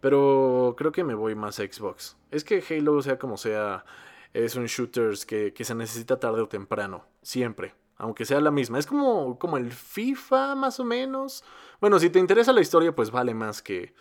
Pero 0.00 0.74
creo 0.78 0.92
que 0.92 1.04
me 1.04 1.14
voy 1.14 1.34
más 1.34 1.58
a 1.58 1.64
Xbox. 1.64 2.16
Es 2.30 2.44
que 2.44 2.62
Halo, 2.68 3.02
sea 3.02 3.18
como 3.18 3.36
sea, 3.36 3.84
es 4.32 4.54
un 4.56 4.66
shooter 4.66 5.14
que, 5.26 5.52
que 5.52 5.64
se 5.64 5.74
necesita 5.74 6.20
tarde 6.20 6.40
o 6.40 6.48
temprano. 6.48 7.04
Siempre. 7.22 7.74
Aunque 7.96 8.24
sea 8.24 8.40
la 8.40 8.52
misma. 8.52 8.78
Es 8.78 8.86
como, 8.86 9.38
como 9.38 9.56
el 9.56 9.72
FIFA, 9.72 10.54
más 10.54 10.78
o 10.78 10.84
menos. 10.84 11.44
Bueno, 11.80 11.98
si 11.98 12.10
te 12.10 12.20
interesa 12.20 12.52
la 12.52 12.60
historia, 12.60 12.94
pues 12.94 13.10
vale 13.10 13.34
más 13.34 13.60
que... 13.60 13.92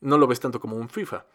No 0.00 0.16
lo 0.18 0.26
ves 0.26 0.40
tanto 0.40 0.60
como 0.60 0.76
un 0.76 0.88
FIFA. 0.88 1.26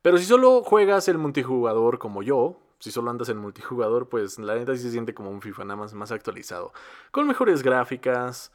Pero 0.00 0.18
si 0.18 0.24
solo 0.24 0.62
juegas 0.62 1.08
el 1.08 1.18
multijugador 1.18 1.98
como 1.98 2.22
yo, 2.22 2.60
si 2.84 2.90
solo 2.90 3.10
andas 3.10 3.30
en 3.30 3.38
multijugador, 3.38 4.10
pues 4.10 4.38
la 4.38 4.56
neta 4.56 4.74
sí 4.74 4.82
se 4.82 4.90
siente 4.90 5.14
como 5.14 5.30
un 5.30 5.40
FIFA 5.40 5.64
nada 5.64 5.76
más, 5.76 5.94
más 5.94 6.12
actualizado. 6.12 6.74
Con 7.12 7.26
mejores 7.26 7.62
gráficas 7.62 8.52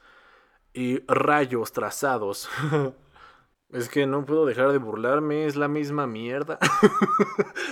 y 0.72 1.00
rayos 1.08 1.72
trazados. 1.72 2.48
es 3.72 3.90
que 3.90 4.06
no 4.06 4.28
puedo 4.28 4.46
dejar 4.46 4.72
de 4.72 4.78
burlarme, 4.78 5.48
es 5.48 5.56
la 5.56 5.68
misma 5.68 6.06
mierda. 6.06 6.60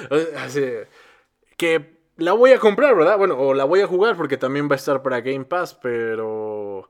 que 1.57 2.01
la 2.15 2.33
voy 2.33 2.53
a 2.53 2.59
comprar, 2.59 2.95
¿verdad? 2.95 3.19
Bueno, 3.19 3.37
o 3.37 3.53
la 3.53 3.65
voy 3.65 3.81
a 3.81 3.87
jugar 3.87 4.17
porque 4.17 4.37
también 4.37 4.67
va 4.67 4.73
a 4.73 4.77
estar 4.77 5.03
para 5.03 5.21
Game 5.21 5.45
Pass, 5.45 5.75
pero... 5.75 6.89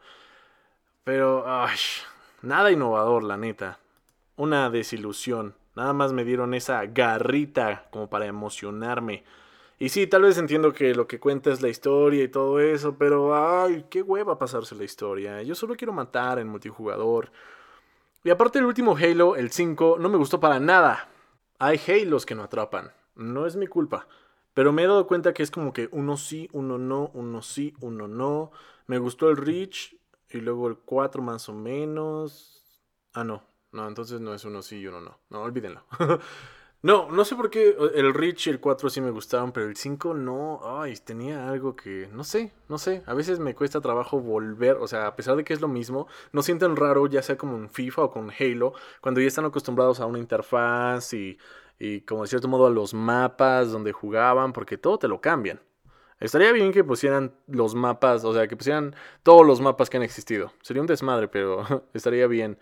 Pero... 1.04 1.46
Nada 2.42 2.72
innovador, 2.72 3.22
la 3.24 3.36
neta. 3.36 3.80
Una 4.38 4.70
desilusión. 4.70 5.56
Nada 5.76 5.92
más 5.92 6.14
me 6.14 6.24
dieron 6.24 6.54
esa 6.54 6.86
garrita 6.86 7.88
como 7.92 8.10
para 8.10 8.28
emocionarme 8.28 9.26
Y 9.80 9.90
sí, 9.90 10.08
tal 10.08 10.24
vez 10.24 10.38
entiendo 10.38 10.74
que 10.74 10.96
lo 10.96 11.08
que 11.08 11.20
cuenta 11.20 11.52
es 11.52 11.62
la 11.62 11.70
historia 11.70 12.24
y 12.24 12.30
todo 12.30 12.60
eso, 12.60 12.98
pero 12.98 13.36
ay, 13.36 13.86
qué 13.90 14.02
hueva 14.02 14.40
pasarse 14.40 14.76
la 14.76 14.84
historia. 14.84 15.44
Yo 15.44 15.54
solo 15.54 15.76
quiero 15.76 15.94
matar 15.94 16.40
en 16.40 16.48
multijugador. 16.48 17.32
Y 18.24 18.32
aparte 18.32 18.58
el 18.58 18.66
último 18.66 18.98
Halo, 18.98 19.36
el 19.36 19.52
5, 19.52 19.98
no 20.00 20.10
me 20.10 20.18
gustó 20.18 20.40
para 20.40 20.60
nada. 20.60 21.10
Hay 21.60 21.80
Halos 21.88 22.26
que 22.26 22.34
no 22.34 22.44
atrapan. 22.44 22.92
No 23.16 23.46
es 23.46 23.56
mi 23.56 23.68
culpa. 23.68 24.08
Pero 24.56 24.74
me 24.74 24.84
he 24.84 24.88
dado 24.88 25.06
cuenta 25.06 25.34
que 25.34 25.44
es 25.44 25.52
como 25.52 25.72
que 25.72 25.88
uno 25.92 26.18
sí, 26.18 26.50
uno 26.52 26.80
no, 26.80 27.12
uno 27.14 27.44
sí, 27.44 27.76
uno 27.80 28.08
no. 28.08 28.52
Me 28.88 28.98
gustó 28.98 29.30
el 29.30 29.38
Reach 29.38 29.96
y 30.32 30.40
luego 30.40 30.68
el 30.68 30.78
4 30.78 31.22
más 31.22 31.50
o 31.50 31.54
menos. 31.54 32.64
Ah, 33.14 33.24
no. 33.24 33.44
No, 33.72 33.88
entonces 33.88 34.20
no 34.22 34.34
es 34.34 34.44
uno 34.46 34.64
sí 34.64 34.78
y 34.78 34.88
uno 34.88 35.02
no. 35.02 35.20
No, 35.30 35.42
olvídenlo. 35.42 35.84
No, 36.84 37.10
no 37.10 37.26
sé 37.26 37.36
por 37.36 37.50
qué 37.50 37.76
el 37.96 38.14
Rich 38.14 38.48
y 38.48 38.50
el 38.52 38.60
4 38.60 38.90
sí 38.90 39.02
me 39.02 39.10
gustaron, 39.10 39.52
pero 39.52 39.68
el 39.68 39.76
5 39.76 40.14
no. 40.14 40.62
Ay, 40.64 40.96
tenía 41.04 41.50
algo 41.50 41.76
que. 41.76 42.08
No 42.14 42.24
sé, 42.24 42.54
no 42.70 42.78
sé. 42.78 43.04
A 43.08 43.14
veces 43.16 43.40
me 43.40 43.56
cuesta 43.56 43.82
trabajo 43.82 44.20
volver. 44.20 44.78
O 44.78 44.88
sea, 44.88 45.08
a 45.08 45.16
pesar 45.16 45.36
de 45.36 45.44
que 45.44 45.54
es 45.54 45.62
lo 45.62 45.68
mismo, 45.68 46.08
no 46.32 46.44
sienten 46.44 46.76
raro, 46.76 47.08
ya 47.08 47.22
sea 47.24 47.38
como 47.38 47.58
en 47.58 47.70
FIFA 47.70 48.04
o 48.04 48.12
con 48.12 48.32
Halo, 48.32 48.74
cuando 49.02 49.20
ya 49.22 49.28
están 49.28 49.46
acostumbrados 49.46 50.00
a 50.00 50.06
una 50.06 50.20
interfaz 50.20 51.14
y, 51.14 51.38
y 51.80 52.02
como 52.02 52.22
de 52.22 52.28
cierto 52.28 52.48
modo 52.48 52.68
a 52.68 52.70
los 52.70 52.94
mapas 52.94 53.72
donde 53.72 53.92
jugaban, 53.92 54.54
porque 54.54 54.78
todo 54.78 55.00
te 55.00 55.08
lo 55.08 55.20
cambian. 55.20 55.60
Estaría 56.20 56.52
bien 56.52 56.72
que 56.72 56.84
pusieran 56.84 57.34
los 57.48 57.76
mapas, 57.76 58.24
o 58.24 58.34
sea, 58.34 58.48
que 58.48 58.56
pusieran 58.58 58.96
todos 59.24 59.46
los 59.46 59.62
mapas 59.62 59.90
que 59.90 59.98
han 59.98 60.04
existido. 60.04 60.52
Sería 60.62 60.82
un 60.82 60.88
desmadre, 60.88 61.28
pero 61.28 61.64
estaría 61.94 62.28
bien. 62.28 62.58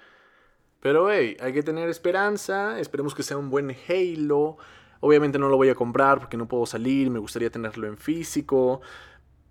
Pero 0.85 1.09
hey, 1.09 1.35
hay 1.39 1.51
que 1.51 1.63
tener 1.63 1.89
esperanza, 1.89 2.79
esperemos 2.79 3.15
que 3.15 3.23
sea 3.23 3.37
un 3.37 3.49
buen 3.49 3.75
Halo. 3.89 4.57
Obviamente 4.99 5.39
no 5.39 5.49
lo 5.49 5.57
voy 5.57 5.69
a 5.69 5.73
comprar 5.73 6.19
porque 6.19 6.37
no 6.37 6.47
puedo 6.47 6.67
salir, 6.67 7.09
me 7.09 7.17
gustaría 7.17 7.49
tenerlo 7.49 7.87
en 7.87 7.97
físico. 7.97 8.81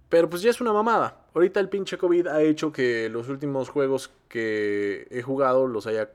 Pero 0.09 0.31
pues 0.31 0.43
ya 0.43 0.51
es 0.51 0.61
una 0.61 0.73
mamada. 0.73 1.27
Ahorita 1.35 1.59
el 1.59 1.69
pinche 1.69 1.99
COVID 1.99 2.29
ha 2.29 2.41
hecho 2.41 2.71
que 2.71 3.09
los 3.09 3.29
últimos 3.29 3.69
juegos 3.69 4.13
que 4.29 5.09
he 5.11 5.23
jugado 5.23 5.67
los 5.67 5.89
haya 5.89 6.11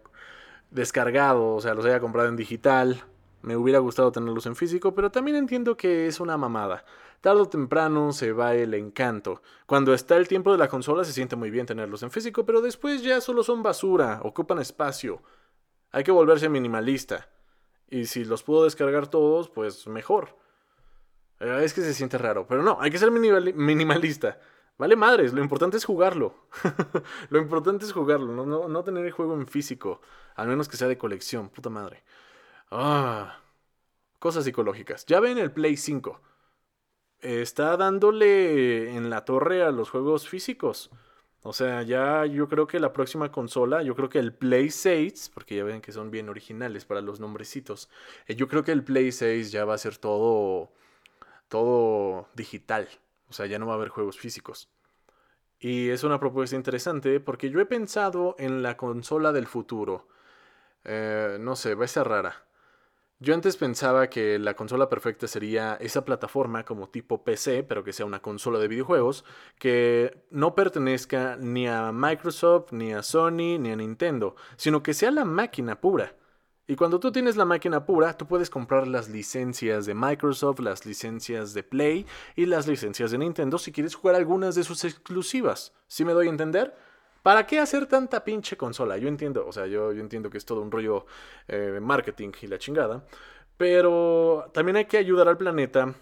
descargado, 0.72 1.56
o 1.56 1.60
sea, 1.60 1.74
los 1.74 1.84
haya 1.84 2.00
comprado 2.00 2.30
en 2.30 2.38
digital. 2.38 3.04
Me 3.42 3.56
hubiera 3.56 3.80
gustado 3.80 4.12
tenerlos 4.12 4.46
en 4.46 4.56
físico, 4.56 4.94
pero 4.94 5.12
también 5.12 5.38
entiendo 5.38 5.78
que 5.78 6.08
es 6.08 6.20
una 6.20 6.38
mamada. 6.38 6.84
Tardo 7.22 7.44
o 7.44 7.50
temprano 7.50 8.12
se 8.12 8.34
va 8.34 8.54
el 8.54 8.74
encanto. 8.74 9.42
Cuando 9.66 9.94
está 9.94 10.18
el 10.18 10.28
tiempo 10.28 10.52
de 10.52 10.58
la 10.58 10.68
consola 10.68 11.04
se 11.04 11.14
siente 11.14 11.36
muy 11.36 11.50
bien 11.50 11.66
tenerlos 11.66 12.04
en 12.04 12.12
físico, 12.12 12.46
pero 12.46 12.62
después 12.62 13.02
ya 13.02 13.22
solo 13.22 13.44
son 13.44 13.64
basura, 13.64 14.20
ocupan 14.24 14.60
espacio. 14.60 15.22
Hay 15.92 16.04
que 16.04 16.12
volverse 16.12 16.50
minimalista. 16.50 17.30
Y 17.90 18.06
si 18.06 18.26
los 18.26 18.44
puedo 18.44 18.66
descargar 18.66 19.08
todos, 19.08 19.50
pues 19.50 19.88
mejor. 19.88 20.38
Eh, 21.40 21.62
es 21.64 21.74
que 21.74 21.82
se 21.82 21.94
siente 21.94 22.18
raro, 22.18 22.46
pero 22.48 22.62
no, 22.62 22.78
hay 22.80 22.92
que 22.92 22.98
ser 22.98 23.12
minimalista. 23.12 24.40
Vale 24.78 24.96
madres, 24.96 25.34
lo 25.34 25.42
importante 25.42 25.78
es 25.78 25.86
jugarlo. 25.86 26.36
lo 27.30 27.40
importante 27.40 27.86
es 27.86 27.92
jugarlo, 27.92 28.34
no, 28.34 28.46
no, 28.46 28.68
no 28.68 28.84
tener 28.84 29.06
el 29.06 29.12
juego 29.12 29.34
en 29.34 29.48
físico, 29.48 30.02
al 30.36 30.48
menos 30.48 30.70
que 30.70 30.78
sea 30.78 30.88
de 30.88 30.98
colección, 30.98 31.50
puta 31.50 31.70
madre. 31.70 32.04
Ah, 32.72 33.40
cosas 34.20 34.46
psicológicas. 34.46 35.06
Ya 35.08 35.20
ven 35.20 35.38
el 35.38 35.52
Play 35.52 35.78
5. 35.78 36.22
Está 37.22 37.78
dándole 37.78 38.96
en 38.96 39.10
la 39.10 39.26
torre 39.26 39.64
a 39.64 39.72
los 39.72 39.90
juegos 39.90 40.30
físicos. 40.30 40.90
O 41.44 41.54
sea, 41.54 41.84
ya 41.84 42.26
yo 42.26 42.50
creo 42.50 42.68
que 42.68 42.80
la 42.80 42.94
próxima 42.94 43.32
consola, 43.32 43.84
yo 43.84 43.96
creo 43.96 44.10
que 44.10 44.20
el 44.20 44.34
Play 44.34 44.70
6, 44.72 45.32
porque 45.34 45.56
ya 45.58 45.64
ven 45.64 45.82
que 45.82 45.92
son 45.94 46.12
bien 46.12 46.30
originales 46.30 46.86
para 46.86 47.02
los 47.02 47.20
nombrecitos, 47.20 47.90
eh, 48.28 48.36
yo 48.36 48.48
creo 48.48 48.64
que 48.64 48.72
el 48.74 48.84
Play 48.84 49.12
6 49.12 49.52
ya 49.52 49.66
va 49.66 49.76
a 49.76 49.78
ser 49.78 49.98
todo, 49.98 50.72
todo 51.50 52.30
digital. 52.36 52.90
O 53.30 53.34
sea, 53.34 53.48
ya 53.48 53.60
no 53.60 53.68
va 53.68 53.74
a 53.74 53.76
haber 53.78 53.90
juegos 53.90 54.20
físicos. 54.20 54.70
Y 55.60 55.90
es 55.90 56.04
una 56.04 56.20
propuesta 56.20 56.56
interesante 56.56 57.20
porque 57.20 57.50
yo 57.50 57.60
he 57.62 57.66
pensado 57.66 58.36
en 58.40 58.64
la 58.64 58.78
consola 58.78 59.32
del 59.34 59.48
futuro. 59.48 60.08
Eh, 60.86 61.38
no 61.40 61.56
sé, 61.56 61.76
va 61.76 61.86
a 61.86 61.88
ser 61.90 62.08
rara. 62.08 62.46
Yo 63.22 63.34
antes 63.34 63.58
pensaba 63.58 64.10
que 64.10 64.40
la 64.40 64.56
consola 64.56 64.88
perfecta 64.88 65.28
sería 65.28 65.76
esa 65.82 66.06
plataforma 66.06 66.64
como 66.64 66.88
tipo 66.88 67.26
PC, 67.26 67.64
pero 67.64 67.84
que 67.84 67.92
sea 67.92 68.06
una 68.06 68.22
consola 68.22 68.60
de 68.60 68.70
videojuegos, 68.70 69.26
que 69.58 70.24
no 70.32 70.56
pertenezca 70.56 71.36
ni 71.36 71.68
a 71.68 71.92
Microsoft, 71.92 72.72
ni 72.72 72.94
a 72.94 73.04
Sony, 73.04 73.60
ni 73.60 73.72
a 73.72 73.76
Nintendo, 73.76 74.38
sino 74.56 74.82
que 74.82 74.94
sea 74.94 75.12
la 75.12 75.26
máquina 75.26 75.82
pura. 75.82 76.16
Y 76.66 76.78
cuando 76.78 77.02
tú 77.02 77.12
tienes 77.12 77.36
la 77.36 77.44
máquina 77.44 77.86
pura, 77.86 78.16
tú 78.16 78.26
puedes 78.26 78.50
comprar 78.50 78.88
las 78.88 79.10
licencias 79.10 79.86
de 79.86 79.96
Microsoft, 79.96 80.60
las 80.60 80.86
licencias 80.86 81.54
de 81.54 81.64
Play 81.64 82.06
y 82.38 82.46
las 82.46 82.68
licencias 82.68 83.12
de 83.12 83.18
Nintendo 83.18 83.58
si 83.58 83.74
quieres 83.74 83.96
jugar 83.96 84.16
algunas 84.16 84.56
de 84.56 84.64
sus 84.64 84.86
exclusivas. 84.86 85.74
¿Sí 85.88 86.06
me 86.06 86.14
doy 86.14 86.28
a 86.28 86.30
entender? 86.30 86.74
¿Para 87.24 87.46
qué 87.46 87.60
hacer 87.60 87.86
tanta 87.86 88.24
pinche 88.24 88.58
consola? 88.58 88.98
Yo 88.98 89.08
entiendo, 89.08 89.46
o 89.46 89.52
sea, 89.52 89.68
yo, 89.68 89.92
yo 89.92 90.02
entiendo 90.02 90.30
que 90.30 90.38
es 90.38 90.46
todo 90.46 90.62
un 90.62 90.72
rollo 90.72 91.06
eh, 91.48 91.80
marketing 91.82 92.32
y 92.42 92.48
la 92.48 92.58
chingada. 92.58 93.06
Pero 93.58 94.50
también 94.54 94.78
hay 94.78 94.86
que 94.86 94.98
ayudar 94.98 95.28
al 95.28 95.38
planeta 95.38 95.94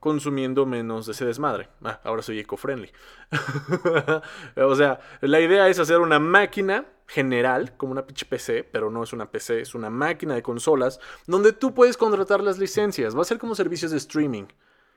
consumiendo 0.00 0.66
menos 0.66 1.06
de 1.06 1.12
ese 1.12 1.24
desmadre. 1.24 1.68
Ah, 1.84 2.00
ahora 2.04 2.22
soy 2.22 2.40
eco-friendly. 2.40 2.90
o 4.56 4.74
sea, 4.74 5.00
la 5.20 5.40
idea 5.40 5.68
es 5.68 5.78
hacer 5.78 5.98
una 5.98 6.18
máquina 6.18 6.86
general, 7.06 7.76
como 7.76 7.92
una 7.92 8.06
pinche 8.06 8.26
PC, 8.26 8.64
pero 8.64 8.90
no 8.90 9.02
es 9.02 9.12
una 9.12 9.30
PC, 9.30 9.60
es 9.60 9.74
una 9.74 9.90
máquina 9.90 10.34
de 10.34 10.42
consolas, 10.42 11.00
donde 11.26 11.52
tú 11.52 11.74
puedes 11.74 11.96
contratar 11.96 12.42
las 12.42 12.58
licencias. 12.58 13.16
Va 13.16 13.22
a 13.22 13.24
ser 13.24 13.38
como 13.38 13.54
servicios 13.54 13.90
de 13.90 13.98
streaming. 13.98 14.46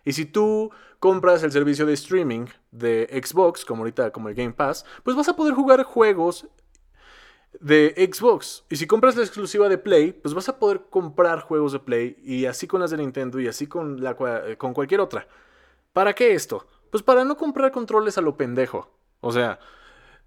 Y 0.05 0.13
si 0.13 0.25
tú 0.25 0.72
compras 1.00 1.43
el 1.43 1.51
servicio 1.51 1.86
de 1.86 1.93
streaming 1.93 2.45
de 2.72 3.07
Xbox, 3.24 3.65
como 3.65 3.81
ahorita 3.81 4.12
como 4.12 4.29
el 4.29 4.36
Game 4.36 4.53
Pass, 4.53 4.86
pues 5.03 5.15
vas 5.15 5.29
a 5.29 5.36
poder 5.36 5.53
jugar 5.53 5.83
juegos 5.83 6.48
de 7.60 7.93
Xbox. 8.12 8.65
Y 8.69 8.75
si 8.75 8.88
compras 8.88 9.15
la 9.15 9.24
exclusiva 9.24 9.69
de 9.69 9.77
Play, 9.77 10.12
pues 10.12 10.33
vas 10.33 10.50
a 10.50 10.60
poder 10.60 10.81
comprar 10.89 11.41
juegos 11.41 11.72
de 11.74 11.79
Play 11.79 12.17
y 12.24 12.45
así 12.45 12.67
con 12.67 12.81
las 12.81 12.91
de 12.91 12.98
Nintendo 12.98 13.39
y 13.39 13.48
así 13.48 13.67
con, 13.67 14.03
la, 14.03 14.15
con 14.57 14.74
cualquier 14.74 15.01
otra. 15.01 15.27
¿Para 15.93 16.13
qué 16.13 16.33
esto? 16.33 16.67
Pues 16.89 17.03
para 17.03 17.24
no 17.24 17.38
comprar 17.38 17.72
controles 17.72 18.17
a 18.17 18.22
lo 18.22 18.36
pendejo. 18.36 18.89
O 19.22 19.31
sea, 19.31 19.60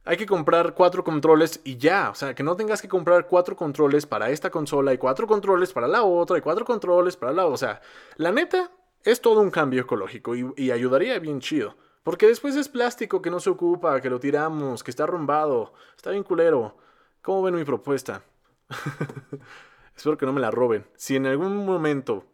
hay 0.05 0.17
que 0.17 0.27
comprar 0.27 0.75
cuatro 0.75 1.03
controles 1.05 1.61
y 1.65 1.77
ya. 1.77 2.11
O 2.11 2.15
sea, 2.15 2.35
que 2.35 2.43
no 2.43 2.57
tengas 2.57 2.81
que 2.81 2.89
comprar 2.89 3.27
cuatro 3.27 3.57
controles 3.57 4.07
para 4.07 4.31
esta 4.31 4.51
consola 4.51 4.95
y 4.95 4.99
cuatro 4.99 5.27
controles 5.27 5.73
para 5.73 5.89
la 5.89 6.03
otra 6.05 6.39
y 6.39 6.41
cuatro 6.41 6.65
controles 6.65 7.17
para 7.17 7.33
la... 7.33 7.47
O 7.47 7.57
sea, 7.57 7.81
la 8.17 8.31
neta, 8.31 8.71
es 9.07 9.21
todo 9.21 9.41
un 9.41 9.53
cambio 9.53 9.83
ecológico 9.83 10.35
y, 10.35 10.71
ayudaría 10.73 11.19
bien 11.21 11.41
chido. 11.41 11.77
Porque 12.03 12.27
después 12.27 12.57
es 12.57 12.69
plástico 12.69 13.23
que 13.23 13.31
no 13.31 13.39
se 13.39 13.51
ocupa, 13.51 14.01
que 14.01 14.11
lo 14.11 14.19
tiramos, 14.19 14.83
que 14.83 14.91
está 14.91 15.05
arrumbado, 15.05 15.73
está 15.97 16.11
bien 16.11 16.25
culero. 16.25 16.77
¿Cómo 17.23 17.43
ven 17.43 17.55
mi 17.55 17.65
propuesta? 17.65 18.23
Espero 19.97 20.19
que 20.19 20.27
no 20.27 20.33
me 20.33 20.41
la 20.41 20.51
roben. 20.51 20.87
Si 20.97 21.15
en 21.15 21.27
algún 21.27 21.65
momento 21.65 22.25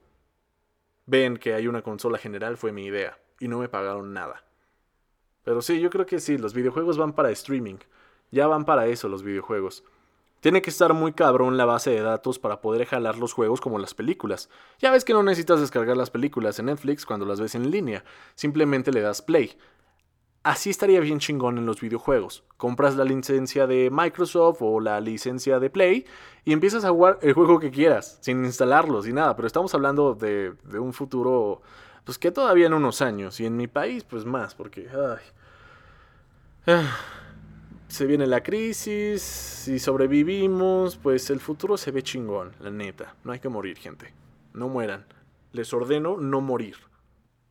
ven 1.05 1.37
que 1.37 1.53
hay 1.53 1.69
una 1.69 1.83
consola 1.83 2.17
general, 2.17 2.57
fue 2.57 2.73
mi 2.73 2.87
idea. 2.87 3.19
Y 3.39 3.49
no 3.49 3.59
me 3.59 3.69
pagaron 3.69 4.15
nada. 4.15 4.43
Pero 5.45 5.61
sí, 5.61 5.79
yo 5.79 5.91
creo 5.91 6.07
que 6.07 6.21
sí, 6.21 6.39
los 6.39 6.55
videojuegos 6.55 6.97
van 6.97 7.13
para 7.13 7.31
streaming. 7.31 7.79
Ya 8.31 8.47
van 8.47 8.65
para 8.65 8.87
eso 8.87 9.09
los 9.09 9.23
videojuegos. 9.23 9.85
Tiene 10.43 10.61
que 10.61 10.71
estar 10.71 10.93
muy 10.93 11.13
cabrón 11.13 11.57
la 11.57 11.67
base 11.67 11.91
de 11.91 12.01
datos 12.01 12.41
para 12.41 12.61
poder 12.61 12.85
jalar 12.85 13.17
los 13.17 13.33
juegos 13.33 13.61
como 13.61 13.79
las 13.79 13.95
películas. 13.95 14.51
Ya 14.81 14.91
ves 14.91 15.05
que 15.05 15.13
no 15.13 15.23
necesitas 15.23 15.61
descargar 15.61 15.97
las 15.97 16.11
películas 16.11 16.59
en 16.59 16.67
Netflix 16.67 17.07
cuando 17.07 17.25
las 17.25 17.41
ves 17.41 17.55
en 17.55 17.71
línea, 17.71 18.03
simplemente 18.35 18.91
le 18.91 19.03
das 19.03 19.23
play. 19.23 19.57
Así 20.43 20.71
estaría 20.71 20.99
bien 20.99 21.21
chingón 21.21 21.59
en 21.59 21.65
los 21.67 21.81
videojuegos. 21.81 22.43
Compras 22.57 22.97
la 22.97 23.05
licencia 23.05 23.69
de 23.69 23.89
Microsoft 23.93 24.59
o 24.63 24.81
la 24.81 25.01
licencia 25.01 25.61
de 25.61 25.71
Play 25.71 26.07
y 26.45 26.53
empiezas 26.53 26.85
a 26.85 26.91
jugar 26.91 27.21
el 27.23 27.35
juego 27.35 27.61
que 27.61 27.71
quieras, 27.71 28.19
sin 28.21 28.45
instalarlo, 28.45 29.01
sin 29.01 29.15
nada. 29.15 29.37
Pero 29.37 29.47
estamos 29.47 29.73
hablando 29.77 30.17
de, 30.17 30.55
un 30.77 30.93
futuro, 30.93 31.63
pues 32.03 32.19
que 32.19 32.33
todavía 32.33 32.67
en 32.67 32.75
unos 32.75 33.01
años. 33.01 33.39
Y 33.39 33.47
en 33.47 33.57
mi 33.57 33.69
país, 33.69 34.03
pues 34.03 34.25
más, 34.25 34.57
porque... 34.57 34.89
Ay. 36.67 36.83
Se 37.93 38.07
viene 38.07 38.27
la 38.27 38.43
crisis, 38.43 39.21
si 39.21 39.79
sobrevivimos, 39.79 40.97
pues 40.97 41.29
el 41.29 41.41
futuro 41.41 41.77
se 41.77 41.91
ve 41.91 42.03
chingón, 42.03 42.53
la 42.59 42.71
neta. 42.71 43.17
No 43.23 43.33
hay 43.33 43.39
que 43.39 43.51
morir, 43.51 43.77
gente. 43.77 44.15
No 44.55 44.71
mueran. 44.71 45.05
Les 45.53 45.75
ordeno 45.75 46.17
no 46.17 46.41
morir. 46.41 46.77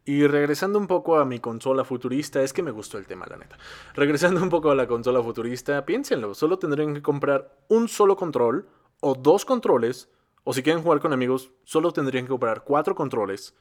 Y 0.04 0.26
regresando 0.26 0.80
un 0.80 0.88
poco 0.88 1.20
a 1.20 1.26
mi 1.26 1.38
consola 1.38 1.84
futurista, 1.84 2.42
es 2.42 2.54
que 2.54 2.64
me 2.64 2.72
gustó 2.72 2.98
el 2.98 3.06
tema, 3.06 3.28
la 3.30 3.38
neta. 3.38 3.60
Regresando 3.94 4.42
un 4.42 4.50
poco 4.50 4.72
a 4.72 4.76
la 4.76 4.88
consola 4.88 5.22
futurista, 5.22 5.86
piénsenlo, 5.86 6.34
solo 6.34 6.58
tendrían 6.58 6.96
que 6.96 7.04
comprar 7.04 7.56
un 7.68 7.88
solo 7.88 8.16
control 8.16 8.68
o 9.00 9.14
dos 9.14 9.46
controles, 9.46 10.10
o 10.44 10.54
si 10.54 10.64
quieren 10.64 10.82
jugar 10.82 11.02
con 11.02 11.14
amigos, 11.14 11.52
solo 11.66 11.94
tendrían 11.94 12.26
que 12.26 12.32
comprar 12.32 12.64
cuatro 12.64 12.96
controles 12.96 13.54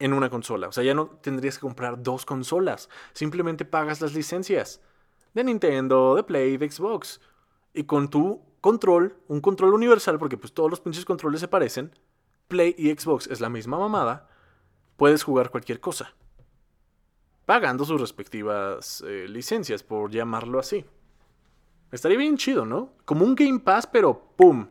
en 0.00 0.14
una 0.14 0.30
consola. 0.30 0.66
O 0.66 0.72
sea, 0.72 0.82
ya 0.82 0.94
no 0.94 1.06
tendrías 1.22 1.58
que 1.58 1.60
comprar 1.60 2.02
dos 2.02 2.26
consolas, 2.26 2.88
simplemente 3.12 3.64
pagas 3.64 4.00
las 4.00 4.14
licencias 4.14 4.80
de 5.34 5.44
Nintendo, 5.44 6.14
de 6.14 6.22
Play, 6.22 6.56
de 6.56 6.70
Xbox. 6.70 7.20
Y 7.74 7.84
con 7.84 8.08
tu 8.08 8.42
control, 8.60 9.16
un 9.28 9.40
control 9.40 9.74
universal, 9.74 10.18
porque 10.18 10.36
pues 10.36 10.52
todos 10.52 10.70
los 10.70 10.80
pinches 10.80 11.04
controles 11.04 11.40
se 11.40 11.48
parecen, 11.48 11.92
Play 12.48 12.74
y 12.78 12.90
Xbox 12.90 13.26
es 13.26 13.40
la 13.40 13.48
misma 13.48 13.78
mamada, 13.78 14.28
puedes 14.96 15.22
jugar 15.22 15.50
cualquier 15.50 15.80
cosa. 15.80 16.14
Pagando 17.46 17.84
sus 17.84 18.00
respectivas 18.00 19.02
eh, 19.06 19.26
licencias, 19.28 19.82
por 19.82 20.10
llamarlo 20.10 20.58
así. 20.58 20.84
Estaría 21.90 22.16
bien 22.16 22.36
chido, 22.36 22.64
¿no? 22.64 22.92
Como 23.04 23.24
un 23.24 23.34
Game 23.34 23.60
Pass, 23.60 23.86
pero 23.86 24.32
¡pum! 24.36 24.68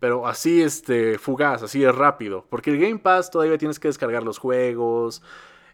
Pero 0.00 0.26
así, 0.26 0.60
este, 0.60 1.16
fugaz, 1.16 1.62
así 1.62 1.84
es 1.84 1.94
rápido. 1.94 2.44
Porque 2.50 2.70
el 2.70 2.80
Game 2.80 2.98
Pass 2.98 3.30
todavía 3.30 3.56
tienes 3.56 3.78
que 3.78 3.86
descargar 3.86 4.24
los 4.24 4.38
juegos. 4.38 5.22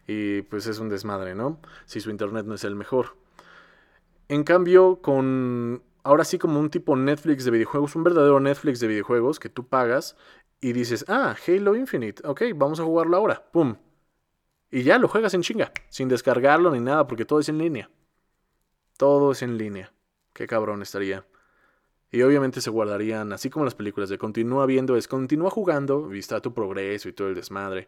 Y 0.05 0.43
pues 0.43 0.67
es 0.67 0.77
un 0.77 0.87
desmadre, 0.87 1.33
¿no? 1.33 1.59
Si 1.85 1.99
su 1.99 2.11
internet 2.11 2.45
no 2.45 2.53
es 2.53 2.63
el 2.63 2.75
mejor. 2.75 3.15
En 4.29 4.43
cambio, 4.43 5.01
con 5.01 5.83
ahora 6.03 6.23
sí 6.23 6.37
como 6.37 6.59
un 6.59 6.69
tipo 6.69 6.95
Netflix 6.95 7.45
de 7.45 7.51
videojuegos, 7.51 7.95
un 7.95 8.03
verdadero 8.03 8.39
Netflix 8.39 8.79
de 8.79 8.87
videojuegos 8.87 9.39
que 9.39 9.49
tú 9.49 9.67
pagas 9.67 10.15
y 10.61 10.73
dices, 10.73 11.03
ah, 11.07 11.35
Halo 11.47 11.75
Infinite, 11.75 12.21
ok, 12.27 12.43
vamos 12.55 12.79
a 12.79 12.83
jugarlo 12.83 13.17
ahora, 13.17 13.49
¡pum! 13.51 13.75
Y 14.71 14.83
ya 14.83 14.99
lo 14.99 15.07
juegas 15.07 15.33
en 15.33 15.41
chinga, 15.41 15.71
sin 15.89 16.09
descargarlo 16.09 16.69
ni 16.71 16.79
nada, 16.79 17.07
porque 17.07 17.25
todo 17.25 17.39
es 17.39 17.49
en 17.49 17.57
línea. 17.57 17.89
Todo 18.97 19.31
es 19.31 19.41
en 19.41 19.57
línea. 19.57 19.93
Qué 20.33 20.45
cabrón 20.45 20.83
estaría. 20.83 21.25
Y 22.11 22.21
obviamente 22.21 22.61
se 22.61 22.69
guardarían, 22.69 23.33
así 23.33 23.49
como 23.49 23.65
las 23.65 23.73
películas 23.73 24.09
de 24.09 24.19
continúa 24.19 24.67
viendo, 24.67 24.95
es 24.95 25.07
continúa 25.07 25.49
jugando, 25.49 26.03
vista 26.07 26.39
tu 26.41 26.53
progreso 26.53 27.09
y 27.09 27.13
todo 27.13 27.29
el 27.29 27.35
desmadre. 27.35 27.87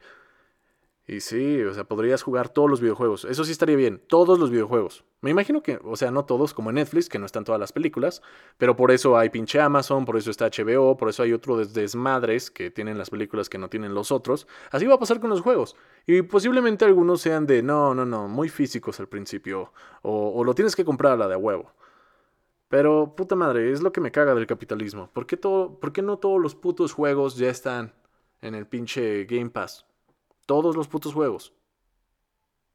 Y 1.08 1.20
sí, 1.22 1.62
o 1.63 1.74
sea, 1.74 1.84
podrías 1.84 2.22
jugar 2.22 2.50
todos 2.50 2.70
los 2.70 2.79
videojuegos. 2.79 3.25
Eso 3.25 3.43
sí 3.43 3.51
estaría 3.51 3.75
bien, 3.75 4.01
todos 4.08 4.38
los 4.38 4.51
videojuegos. 4.51 5.03
Me 5.22 5.31
imagino 5.31 5.62
que, 5.62 5.79
o 5.84 5.96
sea, 5.96 6.12
no 6.12 6.25
todos, 6.25 6.53
como 6.53 6.70
en 6.70 6.75
Netflix, 6.75 7.10
que 7.10 7.17
no 7.20 7.25
están 7.25 7.43
todas 7.43 7.60
las 7.60 7.72
películas, 7.72 8.22
pero 8.58 8.75
por 8.75 8.91
eso 8.91 9.17
hay 9.17 9.29
pinche 9.29 9.60
Amazon, 9.60 10.05
por 10.05 10.15
eso 10.15 10.29
está 10.31 10.48
HBO, 10.48 10.98
por 10.98 11.10
eso 11.10 11.24
hay 11.24 11.34
otro 11.34 11.58
desmadres 11.58 12.51
que 12.51 12.72
tienen 12.72 12.98
las 12.98 13.10
películas 13.10 13.50
que 13.50 13.58
no 13.58 13.70
tienen 13.70 13.93
los 13.96 14.12
otros. 14.12 14.48
Así 14.70 14.86
va 14.86 14.96
a 14.96 15.00
pasar 15.00 15.20
con 15.20 15.29
los 15.29 15.41
juegos. 15.41 15.75
Y 16.05 16.22
posiblemente 16.22 16.86
algunos 16.86 17.22
sean 17.22 17.46
de, 17.48 17.63
no, 17.63 17.93
no, 17.96 18.05
no, 18.05 18.27
muy 18.27 18.50
físicos 18.50 19.00
al 19.00 19.10
principio, 19.10 19.74
o, 20.03 20.43
lo 20.43 20.53
tienes 20.55 20.75
que 20.75 20.86
comprar 20.86 21.13
a 21.13 21.17
la 21.17 21.27
de 21.27 21.36
huevo. 21.36 21.72
Pero, 22.70 23.15
puta 23.15 23.36
madre, 23.36 23.72
es 23.72 23.81
lo 23.81 23.91
que 23.91 24.01
me 24.01 24.12
caga 24.12 24.34
del 24.34 24.48
capitalismo. 24.48 25.10
¿Por 25.12 25.25
qué, 25.25 25.36
todo, 25.36 25.79
¿Por 25.79 25.91
qué 25.91 26.01
no 26.01 26.20
todos 26.20 26.39
los 26.39 26.55
putos 26.55 26.93
juegos 26.93 27.36
ya 27.36 27.50
están 27.50 27.93
en 28.41 28.55
el 28.55 28.65
pinche 28.65 29.25
Game 29.25 29.50
Pass? 29.50 29.90
Todos 30.51 30.75
los 30.75 30.89
putos 30.89 31.13
juegos. 31.13 31.53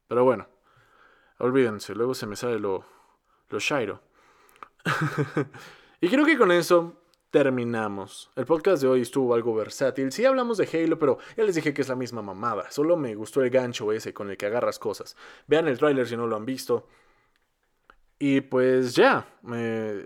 Pero 0.07 0.23
bueno, 0.23 0.47
olvídense, 1.37 1.93
luego 1.93 2.15
se 2.15 2.25
me 2.25 2.35
sale 2.35 2.57
lo, 2.57 2.83
lo 3.49 3.59
Shiro. 3.59 4.01
y 6.01 6.09
creo 6.09 6.25
que 6.25 6.39
con 6.39 6.51
eso 6.51 6.95
terminamos. 7.29 8.31
El 8.35 8.47
podcast 8.47 8.81
de 8.81 8.87
hoy 8.87 9.01
estuvo 9.01 9.35
algo 9.35 9.53
versátil. 9.53 10.11
Sí 10.11 10.25
hablamos 10.25 10.57
de 10.57 10.67
Halo, 10.73 10.97
pero 10.97 11.19
ya 11.37 11.43
les 11.43 11.53
dije 11.53 11.71
que 11.71 11.83
es 11.83 11.89
la 11.89 11.95
misma 11.95 12.23
mamada. 12.23 12.71
Solo 12.71 12.97
me 12.97 13.13
gustó 13.13 13.43
el 13.43 13.51
gancho 13.51 13.91
ese 13.91 14.11
con 14.11 14.31
el 14.31 14.37
que 14.37 14.47
agarras 14.47 14.79
cosas. 14.79 15.15
Vean 15.45 15.67
el 15.67 15.77
tráiler 15.77 16.07
si 16.07 16.17
no 16.17 16.25
lo 16.25 16.35
han 16.35 16.47
visto. 16.47 16.87
Y 18.19 18.41
pues 18.41 18.95
ya, 18.95 19.27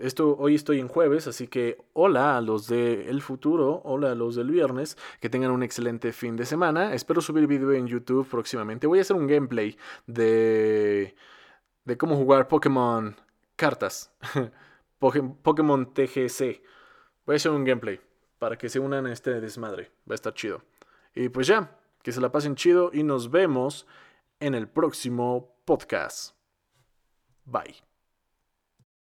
esto, 0.02 0.36
hoy 0.38 0.54
estoy 0.54 0.80
en 0.80 0.88
jueves, 0.88 1.26
así 1.26 1.48
que 1.48 1.78
hola 1.94 2.36
a 2.36 2.42
los 2.42 2.66
del 2.66 3.22
futuro, 3.22 3.80
hola 3.84 4.12
a 4.12 4.14
los 4.14 4.36
del 4.36 4.50
viernes, 4.50 4.98
que 5.18 5.30
tengan 5.30 5.50
un 5.50 5.62
excelente 5.62 6.12
fin 6.12 6.36
de 6.36 6.44
semana. 6.44 6.92
Espero 6.92 7.22
subir 7.22 7.46
video 7.46 7.72
en 7.72 7.86
YouTube 7.86 8.28
próximamente. 8.28 8.86
Voy 8.86 8.98
a 8.98 9.02
hacer 9.02 9.16
un 9.16 9.26
gameplay 9.26 9.78
de, 10.06 11.16
de 11.86 11.96
cómo 11.96 12.16
jugar 12.16 12.48
Pokémon 12.48 13.16
cartas, 13.56 14.12
Pokémon 14.98 15.94
TGC. 15.94 16.62
Voy 17.24 17.34
a 17.34 17.36
hacer 17.36 17.52
un 17.52 17.64
gameplay 17.64 17.98
para 18.38 18.58
que 18.58 18.68
se 18.68 18.78
unan 18.78 19.06
a 19.06 19.12
este 19.12 19.40
desmadre. 19.40 19.90
Va 20.06 20.12
a 20.12 20.16
estar 20.16 20.34
chido. 20.34 20.62
Y 21.14 21.30
pues 21.30 21.46
ya, 21.46 21.78
que 22.02 22.12
se 22.12 22.20
la 22.20 22.30
pasen 22.30 22.56
chido 22.56 22.90
y 22.92 23.04
nos 23.04 23.30
vemos 23.30 23.86
en 24.38 24.54
el 24.54 24.68
próximo 24.68 25.56
podcast. 25.64 26.34
Bye. 27.46 27.91